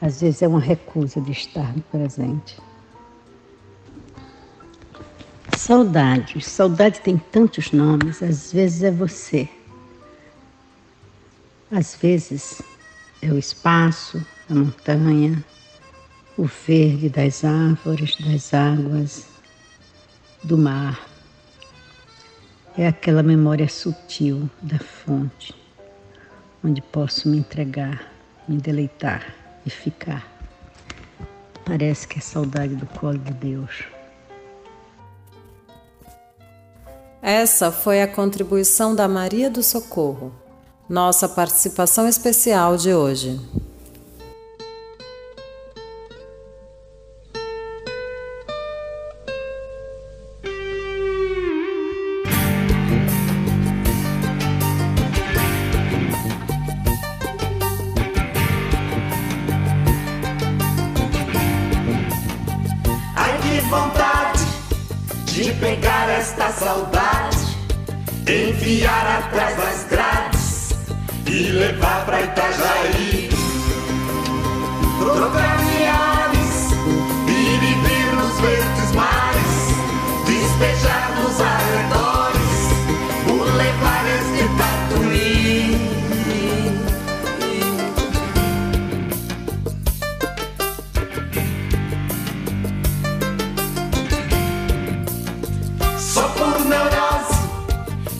às 0.00 0.20
vezes 0.20 0.42
é 0.42 0.48
uma 0.48 0.60
recusa 0.60 1.20
de 1.20 1.32
estar 1.32 1.74
no 1.76 1.82
presente. 1.82 2.60
Saudade, 5.56 6.40
saudade 6.40 7.00
tem 7.00 7.18
tantos 7.18 7.72
nomes, 7.72 8.22
às 8.22 8.52
vezes 8.52 8.84
é 8.84 8.90
você, 8.90 9.48
às 11.70 11.96
vezes 11.96 12.62
é 13.20 13.30
o 13.30 13.38
espaço, 13.38 14.24
a 14.48 14.54
montanha, 14.54 15.44
o 16.36 16.44
verde 16.44 17.08
das 17.08 17.44
árvores, 17.44 18.16
das 18.16 18.54
águas, 18.54 19.26
do 20.42 20.56
mar. 20.56 21.06
É 22.76 22.86
aquela 22.86 23.22
memória 23.22 23.68
sutil 23.68 24.48
da 24.62 24.78
fonte, 24.78 25.54
onde 26.64 26.80
posso 26.80 27.28
me 27.28 27.38
entregar, 27.38 28.12
me 28.46 28.56
deleitar 28.56 29.34
e 29.66 29.70
ficar. 29.70 30.26
Parece 31.64 32.06
que 32.06 32.18
é 32.18 32.22
saudade 32.22 32.76
do 32.76 32.86
colo 32.86 33.18
de 33.18 33.32
Deus. 33.34 33.84
Essa 37.20 37.72
foi 37.72 38.00
a 38.00 38.08
contribuição 38.08 38.94
da 38.94 39.08
Maria 39.08 39.50
do 39.50 39.62
Socorro, 39.62 40.32
nossa 40.88 41.28
participação 41.28 42.08
especial 42.08 42.76
de 42.76 42.94
hoje. 42.94 43.38
De 65.26 65.52
pegar 65.54 66.08
esta 66.10 66.50
saudade, 66.50 67.36
enfiar 68.26 69.18
atrás 69.18 69.56
das 69.56 69.84
grades 69.84 70.27
e 71.30 71.52
levar 71.52 72.04
pra 72.06 72.22
Itajaí. 72.22 73.28
Trocar 75.14 75.58
milhares 75.62 76.72
e 77.26 77.58
viver 77.58 78.12
nos 78.14 78.40
verdes 78.40 78.92
mares, 78.94 79.54
despejar 80.26 81.10
nos 81.20 81.40
arredores, 81.40 82.54
por 83.26 83.46
levar 83.56 84.04
este 84.18 84.44
tatuí. 84.58 85.76
Só 95.98 96.28
por 96.28 96.64
neurose, 96.64 97.36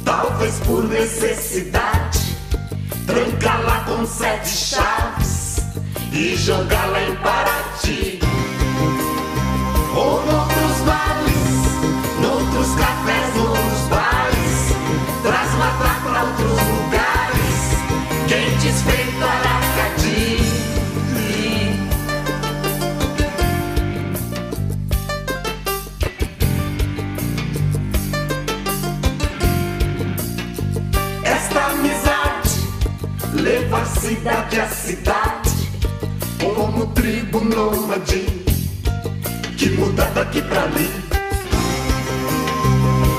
talvez 0.05 0.55
por 0.66 0.85
necessidade, 0.85 1.97
com 3.88 4.07
sete 4.07 4.48
chaves 4.48 5.57
e 6.12 6.37
jogá-la 6.37 7.03
em 7.03 7.16
Paraty. 7.16 8.20
Ou 9.96 10.47
leva 33.48 33.78
a 33.78 33.84
cidade 33.87 34.61
a 34.61 34.68
cidade, 34.68 35.70
como 36.38 36.87
tribo 36.88 37.40
nômade 37.40 38.26
que 39.56 39.70
muda 39.70 40.04
daqui 40.14 40.42
pra 40.42 40.64
ali. 40.64 40.90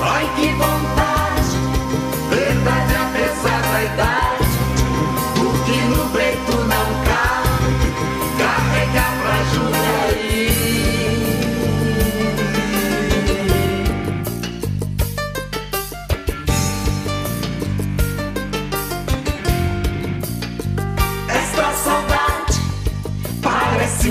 Ai 0.02 0.30
que 0.36 0.52
vontade, 0.52 1.56
verdade 2.30 2.94
apesar 3.06 3.60
da 3.72 3.82
idade, 3.82 4.44
o 5.36 5.64
que 5.64 5.78
no 5.92 6.08
peito 6.10 6.39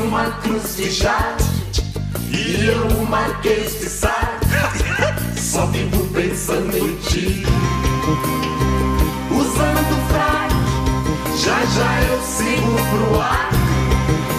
uma 0.10 0.26
cruz 0.41 0.76
de 0.76 0.89
jade 0.89 1.45
E 2.32 2.65
eu, 2.65 2.88
o 2.98 3.06
Marquês 3.06 3.80
de 3.80 3.88
Sade. 3.88 4.48
Só 5.39 5.67
vivo 5.67 6.04
pensando 6.08 6.76
em 6.76 6.95
ti. 6.98 7.43
Usando 9.32 10.08
fraque 10.10 11.38
Já 11.38 11.63
já 11.65 12.02
eu 12.10 12.22
sigo 12.24 12.76
pro 12.89 13.22
ar. 13.22 13.50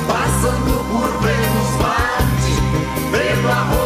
Passando 0.08 0.74
por 0.90 1.22
Vênus 1.22 1.72
Marte 1.80 2.52
Pelo 3.12 3.48
arroio 3.48 3.79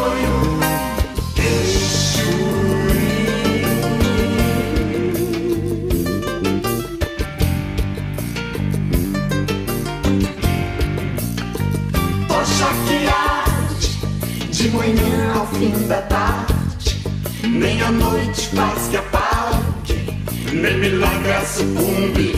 manhã 14.74 15.34
ao 15.34 15.46
fim 15.46 15.72
da 15.86 16.02
tarde, 16.02 17.02
nem 17.42 17.80
a 17.80 17.90
noite 17.90 18.48
faz 18.48 18.88
que 18.88 18.96
apague, 18.96 20.20
nem 20.52 20.78
milagre 20.78 21.46
sucumbe. 21.46 22.34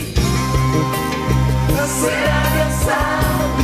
Será 1.99 2.47
sabe 2.85 3.63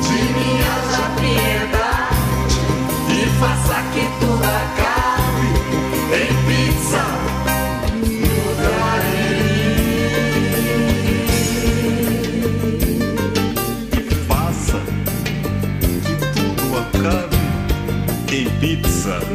de 0.00 0.18
minha 0.32 0.74
piedade 1.20 2.60
e 3.10 3.26
faça 3.40 3.82
que 3.92 4.04
tudo 4.20 4.44
acabe 4.44 5.46
em 6.14 6.32
pizza 6.46 7.23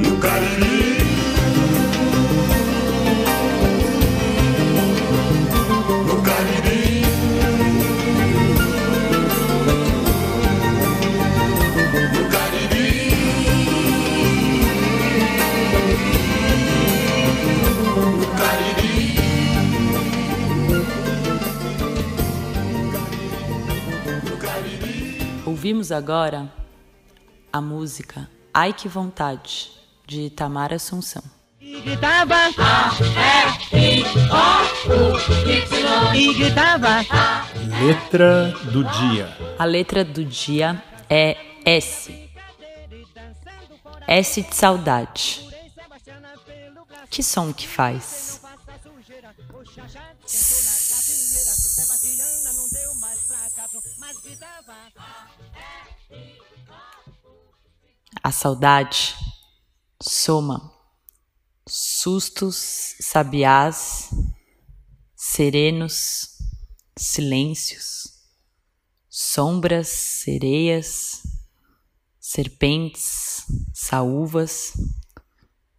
no 0.04 0.20
Cariri. 0.20 0.80
No 6.08 6.16
Cariri. 6.24 7.02
No 12.14 12.30
Cariri. 12.30 12.90
No 18.20 18.28
Cariri. 18.38 19.16
No 24.30 24.38
Cariri. 24.38 25.44
Ouvimos 25.46 25.92
agora 25.92 26.52
a 27.52 27.62
música 27.62 28.30
Ai 28.54 28.74
Que 28.74 28.88
Vontade, 28.88 29.72
de 30.10 30.32
Tamara 30.32 30.78
Assunção. 30.78 31.22
E 31.62 31.82
gritava 31.82 32.34
A, 32.58 32.92
E, 33.72 34.00
I, 34.00 34.04
O, 34.04 34.90
U, 34.92 35.18
Y. 35.48 36.16
E 36.16 36.34
gritava 36.34 37.06
Letra 37.80 38.52
do 38.72 38.84
dia. 38.84 39.38
A 39.60 39.66
letra 39.66 40.04
do 40.04 40.26
dia 40.26 40.84
é 41.08 41.38
S. 41.64 42.28
S 44.08 44.42
de 44.42 44.56
saudade. 44.56 45.48
Que 47.12 47.22
som 47.22 47.54
que 47.54 47.68
faz? 47.68 48.42
A 58.24 58.32
saudade 58.32 59.16
soma. 60.02 60.74
Sustos, 61.68 62.96
sabiás, 63.00 64.10
serenos, 65.16 66.40
silêncios, 66.98 68.20
sombras, 69.10 69.88
sereias, 69.88 71.22
serpentes, 72.20 73.46
saúvas, 73.74 74.74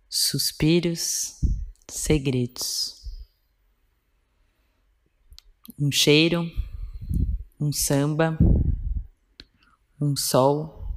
suspiros, 0.09 1.40
segredos. 1.88 3.00
Um 5.78 5.90
cheiro, 5.90 6.44
um 7.59 7.72
samba, 7.72 8.38
um 10.00 10.14
sol, 10.14 10.94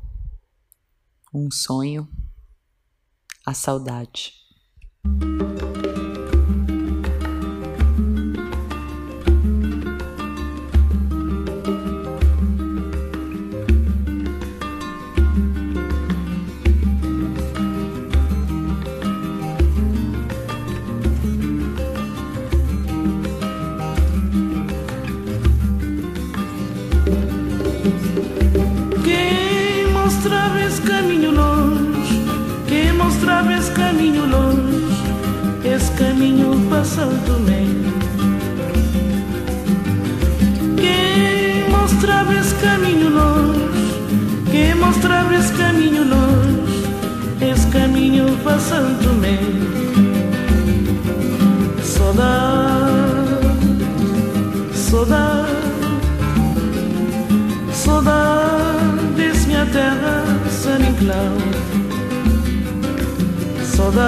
um 1.33 1.49
sonho, 1.49 2.07
a 3.45 3.53
saudade. 3.53 4.33
Quem 29.03 29.91
mostrava 29.91 30.61
esse 30.61 30.81
caminho 30.81 31.31
longe, 31.31 31.52
mostrava 33.43 33.53
esse 33.53 33.71
caminho 33.71 34.25
longe, 34.25 34.85
esse 35.65 35.91
caminho 35.91 36.85
Santo 36.85 37.25
Tomé. 37.25 37.65
Quem 40.77 41.69
mostrava 41.69 42.33
esse 42.35 42.55
caminho 42.55 43.09
longe, 43.09 43.59
quem 44.49 44.75
mostrava 44.75 45.35
esse 45.35 45.51
caminho 45.53 46.03
longe, 46.07 46.85
esse 47.41 47.67
caminho 47.67 48.25
Santo 48.59 49.03
Tomé. 49.03 49.39
Saudade, 51.83 52.93
saudade. 54.73 55.53
Saudade 57.73 59.05
desse 59.17 59.47
minha 59.47 59.65
terra, 59.65 60.23
San 60.49 60.79
Inclau. 60.79 61.62
Saudade, 63.83 63.99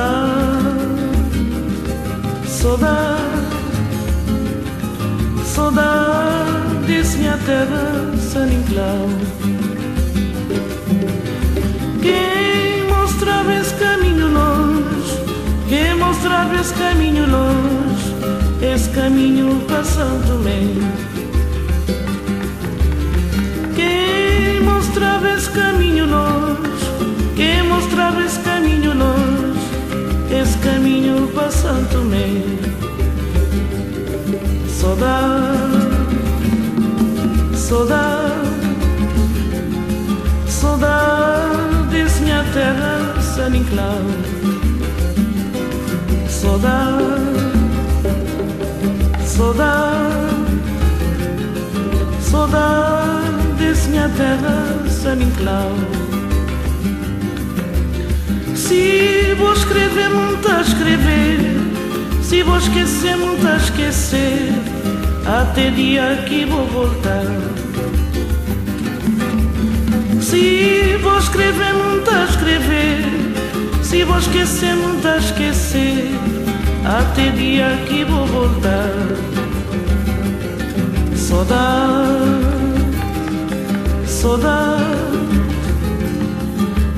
saudade, 2.47 3.21
saudade 5.43 6.77
desse 6.87 7.17
minha 7.17 7.37
terra, 7.45 8.13
San 8.17 8.47
Inclau. 8.47 9.09
Quem 12.01 12.87
mostrava 12.87 13.53
esse 13.53 13.73
caminho 13.73 14.27
longe, 14.31 15.19
quem 15.67 15.93
mostrava 15.95 16.55
esse 16.55 16.73
caminho 16.73 17.29
longe, 17.29 18.15
esse 18.73 18.89
caminho. 18.91 19.45
Quem 23.75 24.61
mostrava 24.63 25.29
esse 25.31 25.49
caminho 25.49 26.05
longe, 26.05 26.63
quem 27.35 27.61
mostrava 27.63 28.23
esse 28.23 28.39
caminho 28.39 28.93
longe, 28.97 29.34
esse 30.45 30.57
caminho 30.59 31.27
para 31.29 31.49
Santo 31.49 31.89
Tomé. 31.91 32.29
Saudade, 34.69 35.57
saudade, 37.55 38.33
saudade 40.47 41.87
desse 41.89 42.21
minha 42.21 42.43
terra, 42.53 43.21
San 43.21 43.55
Inclau. 43.55 44.01
Saudade, 46.29 47.03
saudade, 49.25 50.43
saudade 52.21 53.47
desse 53.57 53.89
minha 53.89 54.09
terra, 54.09 54.89
San 54.89 55.19
Inclau. 55.21 56.04
Se 58.67 59.35
vou 59.37 59.53
escrever, 59.53 60.09
muito 60.09 60.49
a 60.49 60.61
escrever. 60.61 61.39
Se 62.23 62.41
vou 62.41 62.57
esquecer, 62.57 63.15
muito 63.15 63.47
a 63.47 63.57
esquecer. 63.57 64.51
Até 65.23 65.69
dia 65.69 66.23
que 66.27 66.45
vou 66.45 66.65
voltar. 66.65 67.25
Se 70.19 70.97
vou 70.97 71.19
escrever, 71.19 71.73
muito 71.75 72.09
a 72.09 72.23
escrever. 72.25 73.05
Se 73.83 74.03
vou 74.03 74.17
esquecer, 74.17 74.75
muito 74.75 75.07
a 75.07 75.17
esquecer. 75.17 76.09
Até 76.83 77.29
dia 77.29 77.67
que 77.87 78.03
vou 78.03 78.25
voltar. 78.25 78.89
Saudade 81.15 82.45
saudade, 84.07 84.83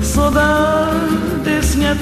saudade 0.00 1.27
desse 1.48 1.78
minha 1.78 1.94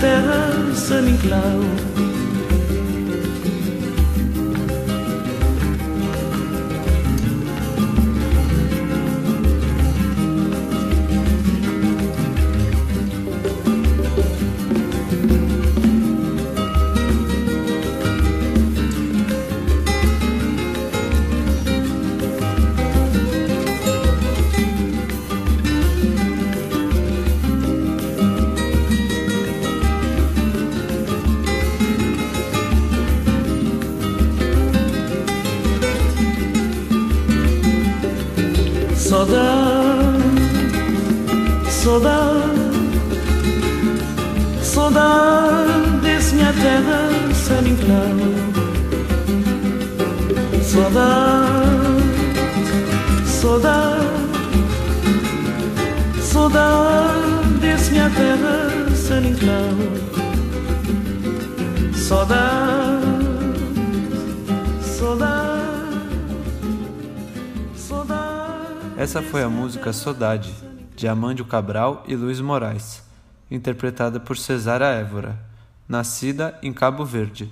Essa 69.16 69.26
foi 69.31 69.42
a 69.42 69.48
música 69.48 69.94
Saudade, 69.94 70.55
de 70.94 71.09
Amândio 71.09 71.46
Cabral 71.46 72.05
e 72.07 72.14
Luiz 72.14 72.38
Moraes, 72.38 73.02
interpretada 73.50 74.20
por 74.20 74.37
Cesária 74.37 74.85
Évora, 74.85 75.42
nascida 75.88 76.59
em 76.62 76.70
Cabo 76.70 77.02
Verde. 77.02 77.50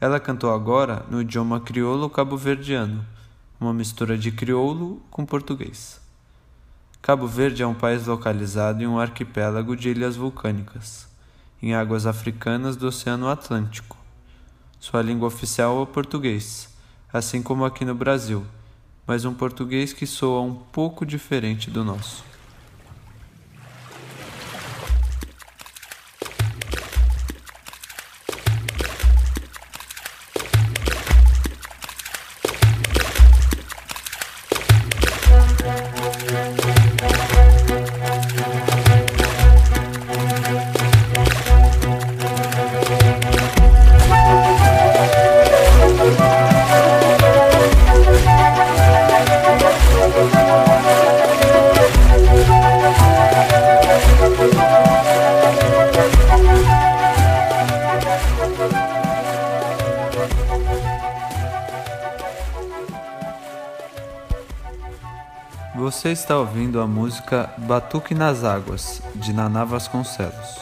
Ela 0.00 0.18
cantou 0.18 0.52
agora 0.52 1.06
no 1.08 1.20
idioma 1.20 1.60
crioulo 1.60 2.10
cabo-verdiano, 2.10 3.06
uma 3.60 3.72
mistura 3.72 4.18
de 4.18 4.32
crioulo 4.32 5.00
com 5.12 5.24
português. 5.24 6.00
Cabo 7.00 7.28
Verde 7.28 7.62
é 7.62 7.66
um 7.66 7.72
país 7.72 8.08
localizado 8.08 8.82
em 8.82 8.86
um 8.88 8.98
arquipélago 8.98 9.76
de 9.76 9.90
ilhas 9.90 10.16
vulcânicas, 10.16 11.06
em 11.62 11.72
águas 11.72 12.04
africanas 12.04 12.74
do 12.74 12.88
Oceano 12.88 13.28
Atlântico. 13.28 13.96
Sua 14.80 15.02
língua 15.02 15.28
oficial 15.28 15.78
é 15.78 15.82
o 15.82 15.86
português, 15.86 16.68
assim 17.12 17.44
como 17.44 17.64
aqui 17.64 17.84
no 17.84 17.94
Brasil, 17.94 18.44
mas 19.08 19.24
um 19.24 19.32
português 19.32 19.94
que 19.94 20.06
soa 20.06 20.42
um 20.42 20.54
pouco 20.54 21.06
diferente 21.06 21.70
do 21.70 21.82
nosso. 21.82 22.22
Está 66.78 66.80
ouvindo 66.80 66.80
a 66.80 66.86
música 66.86 67.50
Batuque 67.58 68.14
nas 68.14 68.44
Águas, 68.44 69.02
de 69.16 69.32
Naná 69.32 69.64
Vasconcelos. 69.64 70.58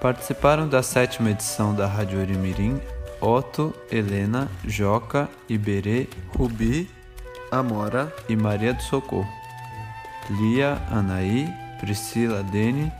Participaram 0.00 0.68
da 0.68 0.82
sétima 0.82 1.30
edição 1.30 1.74
da 1.74 1.86
Rádio 1.86 2.20
Orimirim 2.20 2.80
Otto, 3.20 3.74
Helena, 3.90 4.48
Joca, 4.64 5.28
Iberê, 5.48 6.08
Rubi, 6.36 6.90
Amora 7.50 8.12
e 8.28 8.36
Maria 8.36 8.74
do 8.74 8.82
Socorro. 8.82 9.28
Lia, 10.28 10.78
Anaí, 10.90 11.48
Priscila, 11.80 12.42
Dene, 12.42 12.92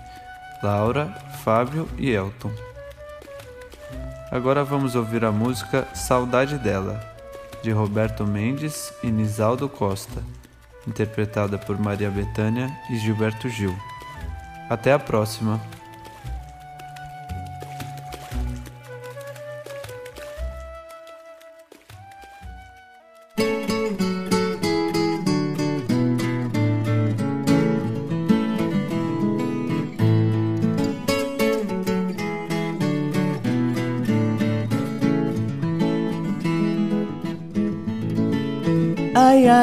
Laura, 0.62 1.06
Fábio 1.44 1.88
e 1.98 2.10
Elton. 2.10 2.52
Agora 4.30 4.64
vamos 4.64 4.94
ouvir 4.94 5.24
a 5.24 5.32
música 5.32 5.86
Saudade 5.94 6.58
dela, 6.58 7.15
de 7.66 7.72
Roberto 7.72 8.24
Mendes 8.24 8.94
e 9.02 9.08
Nisaldo 9.08 9.68
Costa, 9.68 10.22
interpretada 10.86 11.58
por 11.58 11.76
Maria 11.76 12.08
Bethânia 12.08 12.70
e 12.88 12.96
Gilberto 12.96 13.48
Gil. 13.48 13.76
Até 14.70 14.92
a 14.92 15.00
próxima! 15.00 15.60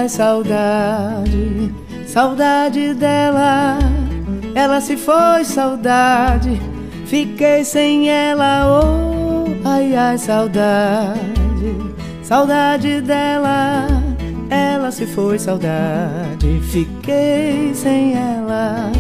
Ai, 0.04 0.10
saudade, 0.10 1.74
saudade 2.06 2.94
dela. 2.94 3.80
Ela 4.54 4.82
se 4.82 4.98
foi, 4.98 5.46
saudade, 5.46 6.62
fiquei 7.06 7.64
sem 7.64 8.10
ela. 8.10 8.66
Oh, 8.68 9.46
ai, 9.64 9.96
ai, 9.96 10.18
saudade, 10.18 11.78
saudade 12.22 13.00
dela. 13.00 13.88
Ela 14.50 14.92
se 14.92 15.06
foi, 15.06 15.40
saudade, 15.40 16.60
fiquei 16.64 17.74
sem 17.74 18.14
ela. 18.14 18.92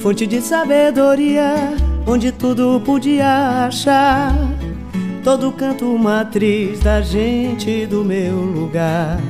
Fonte 0.00 0.26
de 0.26 0.40
sabedoria, 0.40 1.74
onde 2.06 2.32
tudo 2.32 2.80
podia 2.80 3.66
achar. 3.66 4.34
Todo 5.22 5.52
canto 5.52 5.84
matriz 5.98 6.80
da 6.80 7.02
gente 7.02 7.84
do 7.84 8.02
meu 8.02 8.36
lugar. 8.36 9.20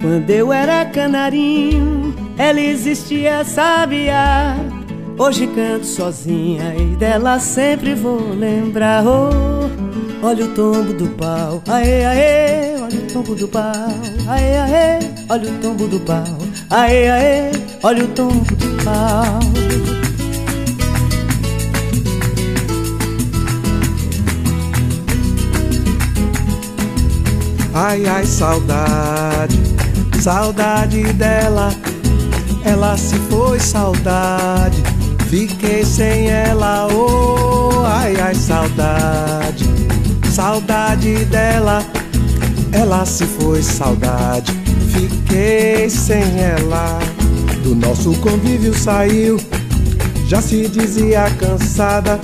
Quando 0.00 0.30
eu 0.30 0.52
era 0.52 0.84
canarinho, 0.84 2.14
ela 2.36 2.60
existia, 2.60 3.44
sabia. 3.44 4.54
Hoje 5.18 5.48
canto 5.48 5.84
sozinha 5.84 6.72
e 6.76 6.94
dela 6.94 7.40
sempre 7.40 7.96
vou 7.96 8.20
lembrar. 8.32 9.04
Oh, 9.04 9.68
olha 10.24 10.44
o 10.44 10.54
tombo 10.54 10.92
do 10.92 11.08
pau, 11.16 11.60
aê, 11.66 12.04
aê, 12.04 12.76
olha 12.80 12.98
o 12.98 13.12
tombo 13.12 13.34
do 13.34 13.48
pau, 13.48 13.72
aê, 14.28 14.56
aê, 14.58 14.98
olha 15.28 15.50
o 15.50 15.58
tombo 15.58 15.88
do 15.88 15.98
pau, 16.00 16.38
aê, 16.70 17.08
aê, 17.10 17.50
olha 17.82 18.04
o 18.04 18.08
tombo 18.08 18.54
do 18.54 18.84
pau. 18.84 19.40
Ai, 27.74 28.06
ai, 28.06 28.26
saudade, 28.26 29.56
saudade 30.20 31.02
dela. 31.14 31.72
Ela 32.64 32.96
se 32.96 33.14
foi, 33.30 33.60
saudade. 33.60 34.82
Fiquei 35.28 35.84
sem 35.84 36.28
ela, 36.28 36.88
oh, 36.88 37.84
ai, 37.84 38.16
ai, 38.18 38.34
saudade, 38.34 39.64
saudade 40.32 41.24
dela. 41.26 41.84
Ela 42.72 43.04
se 43.04 43.26
foi, 43.26 43.62
saudade. 43.62 44.52
Fiquei 44.90 45.88
sem 45.88 46.22
ela. 46.40 46.98
Do 47.62 47.74
nosso 47.74 48.12
convívio 48.14 48.74
saiu, 48.74 49.38
já 50.26 50.40
se 50.40 50.68
dizia 50.68 51.30
cansada. 51.38 52.18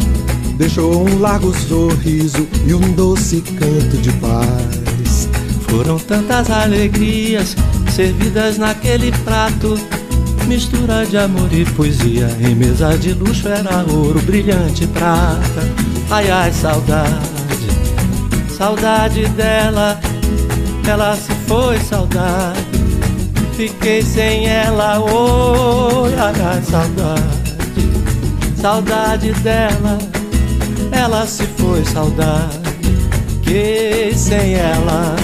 Deixou 0.56 1.06
um 1.06 1.18
largo 1.18 1.52
sorriso 1.52 2.46
e 2.66 2.72
um 2.72 2.92
doce 2.92 3.40
canto 3.40 3.96
de 3.98 4.12
paz. 4.12 5.28
Foram 5.68 5.98
tantas 5.98 6.48
alegrias 6.50 7.56
servidas 7.94 8.58
naquele 8.58 9.12
prato. 9.18 9.78
Mistura 10.48 11.06
de 11.06 11.16
amor 11.16 11.50
e 11.52 11.64
poesia 11.64 12.28
em 12.40 12.54
mesa 12.54 12.98
de 12.98 13.12
luxo 13.12 13.48
era 13.48 13.84
ouro, 13.88 14.20
brilhante 14.22 14.86
prata. 14.88 15.62
Ai 16.10 16.28
ai, 16.28 16.52
saudade, 16.52 17.30
saudade 18.58 19.26
dela. 19.28 19.98
Ela 20.86 21.16
se 21.16 21.32
foi, 21.46 21.78
saudade. 21.78 22.60
Fiquei 23.56 24.02
sem 24.02 24.48
ela, 24.48 24.98
oi, 24.98 26.12
ai 26.14 26.34
ai, 26.42 26.62
saudade, 26.62 27.54
saudade 28.60 29.32
dela. 29.34 29.98
Ela 30.90 31.26
se 31.26 31.46
foi, 31.56 31.84
saudade. 31.84 32.58
Fiquei 33.40 34.12
sem 34.14 34.54
ela. 34.54 35.14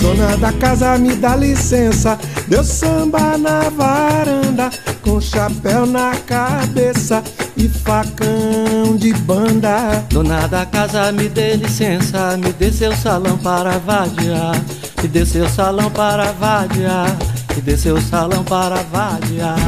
Dona 0.00 0.36
da 0.38 0.52
casa 0.52 0.96
me 0.98 1.14
dá 1.14 1.36
licença, 1.36 2.18
deu 2.48 2.64
samba 2.64 3.36
na 3.36 3.68
varanda, 3.68 4.70
com 5.02 5.20
chapéu 5.20 5.84
na 5.84 6.16
cabeça 6.26 7.22
e 7.56 7.68
facão 7.68 8.96
de 8.96 9.12
banda. 9.12 10.02
Dona 10.08 10.46
da 10.48 10.64
casa, 10.64 11.12
me 11.12 11.28
dê 11.28 11.54
licença, 11.54 12.36
me 12.38 12.52
dê 12.52 12.72
seu 12.72 12.94
salão 12.96 13.36
para 13.38 13.78
vadiar. 13.78 14.56
Me 15.02 15.08
dê 15.08 15.26
seu 15.26 15.48
salão 15.48 15.90
para 15.90 16.32
vadiar. 16.32 17.16
Me 17.54 17.60
dê 17.60 17.76
seu 17.76 18.00
salão 18.00 18.42
para 18.42 18.76
vadiar. 18.84 19.58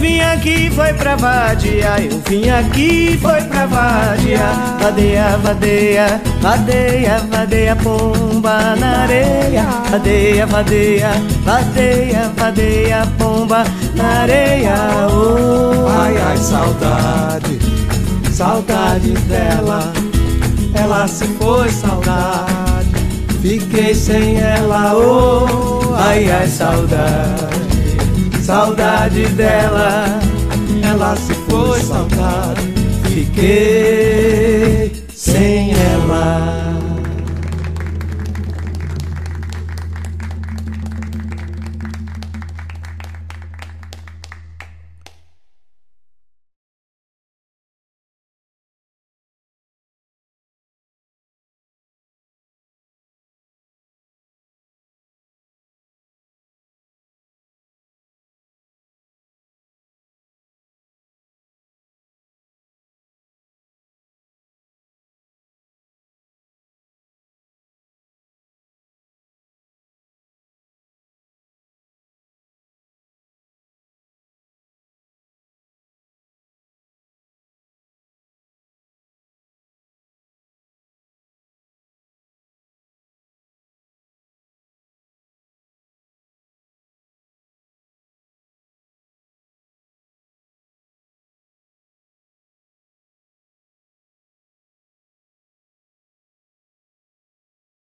Vim 0.00 0.20
aqui, 0.20 0.70
foi 0.70 0.94
pra 0.94 1.14
vadia. 1.14 1.96
Eu 2.00 2.20
vim 2.26 2.48
aqui, 2.48 3.18
foi 3.20 3.42
pra 3.42 3.66
vadia. 3.66 4.38
Vadeia, 4.80 5.36
vadeia, 5.36 6.22
vadeia, 6.40 7.18
vadeia, 7.30 7.76
pomba 7.76 8.74
na 8.76 9.02
areia. 9.02 9.62
Vadeia, 9.90 10.46
vadeia, 10.46 11.10
vadeia, 11.44 12.32
vadeia, 12.34 13.06
pomba 13.18 13.64
na 13.94 14.22
areia. 14.22 14.74
Oh, 15.12 15.86
Ai, 16.00 16.16
ai, 16.16 16.36
saudade, 16.38 17.58
saudade 18.32 19.10
dela. 19.28 19.92
Ela 20.74 21.06
se 21.06 21.26
foi, 21.38 21.68
saudade. 21.68 22.88
Fiquei 23.42 23.94
sem 23.94 24.36
ela, 24.38 24.94
oh, 24.94 25.94
ai, 25.94 26.30
ai, 26.30 26.46
saudade, 26.46 27.79
Saudade 28.42 29.26
dela, 29.28 30.20
ela 30.82 31.16
se 31.16 31.34
foi 31.48 31.80
saudade. 31.80 32.72
Fiquei 33.04 34.92
sem 35.14 35.72
ela. 35.72 36.59